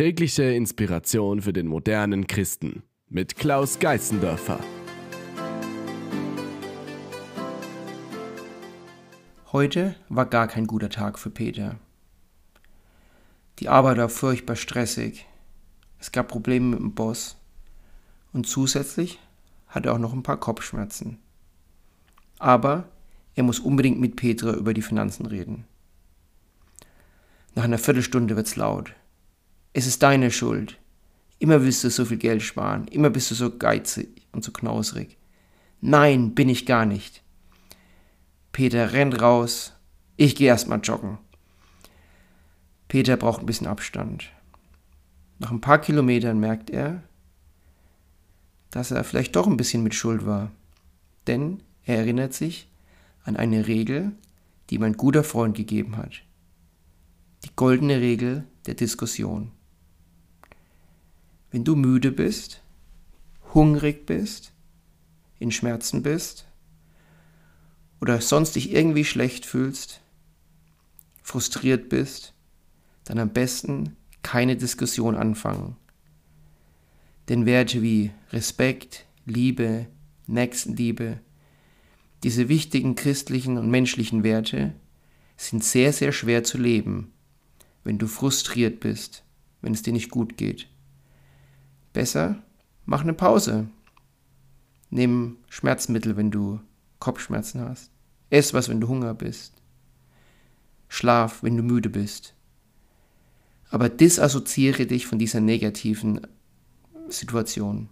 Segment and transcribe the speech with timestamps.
[0.00, 4.58] Tägliche Inspiration für den modernen Christen mit Klaus Geißendörfer.
[9.52, 11.78] Heute war gar kein guter Tag für Peter.
[13.58, 15.26] Die Arbeit war furchtbar stressig.
[15.98, 17.36] Es gab Probleme mit dem Boss.
[18.32, 19.18] Und zusätzlich
[19.66, 21.18] hatte er auch noch ein paar Kopfschmerzen.
[22.38, 22.88] Aber
[23.34, 25.66] er muss unbedingt mit Petra über die Finanzen reden.
[27.54, 28.94] Nach einer Viertelstunde wird's laut.
[29.72, 30.78] Es ist deine Schuld.
[31.38, 32.88] Immer willst du so viel Geld sparen.
[32.88, 35.16] Immer bist du so geizig und so knausrig.
[35.80, 37.22] Nein, bin ich gar nicht.
[38.52, 39.72] Peter rennt raus.
[40.16, 41.18] Ich gehe erstmal joggen.
[42.88, 44.30] Peter braucht ein bisschen Abstand.
[45.38, 47.02] Nach ein paar Kilometern merkt er,
[48.70, 50.50] dass er vielleicht doch ein bisschen mit Schuld war.
[51.26, 52.68] Denn er erinnert sich
[53.22, 54.12] an eine Regel,
[54.68, 56.22] die mein guter Freund gegeben hat.
[57.44, 59.52] Die goldene Regel der Diskussion.
[61.50, 62.62] Wenn du müde bist,
[63.54, 64.52] hungrig bist,
[65.38, 66.46] in Schmerzen bist
[68.00, 70.00] oder sonst dich irgendwie schlecht fühlst,
[71.22, 72.34] frustriert bist,
[73.04, 75.76] dann am besten keine Diskussion anfangen.
[77.28, 79.86] Denn Werte wie Respekt, Liebe,
[80.26, 81.20] Nächstenliebe,
[82.22, 84.74] diese wichtigen christlichen und menschlichen Werte
[85.36, 87.12] sind sehr, sehr schwer zu leben,
[87.82, 89.24] wenn du frustriert bist,
[89.62, 90.68] wenn es dir nicht gut geht.
[91.92, 92.42] Besser,
[92.86, 93.68] mach eine Pause.
[94.90, 96.60] Nimm Schmerzmittel, wenn du
[96.98, 97.90] Kopfschmerzen hast.
[98.30, 99.54] Ess was, wenn du Hunger bist.
[100.88, 102.34] Schlaf, wenn du müde bist.
[103.70, 106.26] Aber disassoziere dich von dieser negativen
[107.08, 107.88] Situation.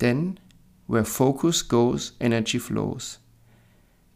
[0.00, 0.38] Denn
[0.86, 3.20] where focus goes, energy flows.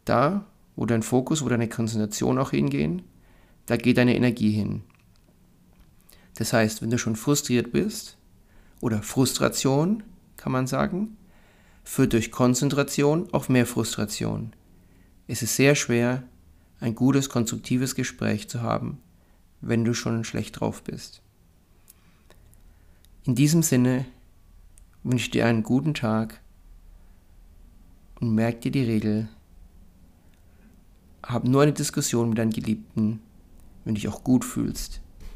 [0.04, 3.02] Da, wo dein Fokus, wo deine Konzentration auch hingehen,
[3.66, 4.82] da geht deine Energie hin.
[6.36, 8.17] Das heißt, wenn du schon frustriert bist,
[8.80, 10.02] oder Frustration,
[10.36, 11.16] kann man sagen,
[11.84, 14.52] führt durch Konzentration auf mehr Frustration.
[15.26, 16.22] Es ist sehr schwer,
[16.80, 18.98] ein gutes, konstruktives Gespräch zu haben,
[19.60, 21.22] wenn du schon schlecht drauf bist.
[23.24, 24.06] In diesem Sinne
[25.02, 26.40] wünsche ich dir einen guten Tag
[28.20, 29.28] und merk dir die Regel,
[31.22, 33.20] hab nur eine Diskussion mit deinen Geliebten,
[33.84, 35.00] wenn du dich auch gut fühlst.